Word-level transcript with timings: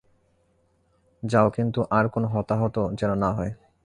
যাও 1.23 1.47
কিন্তু 1.49 1.79
আর 1.89 2.05
কোনো 2.07 2.27
হতাহত 2.27 2.75
যেন 2.93 3.11
না 3.13 3.29
হয়। 3.31 3.51